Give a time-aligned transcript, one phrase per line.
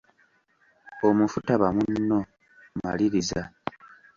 [1.07, 2.19] Omufu taba munno,
[2.79, 3.41] Maliriza.